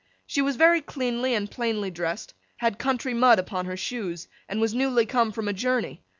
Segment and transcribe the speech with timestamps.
[0.25, 4.73] She was very cleanly and plainly dressed, had country mud upon her shoes, and was
[4.73, 6.01] newly come from a journey.